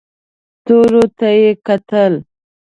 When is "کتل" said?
1.65-2.13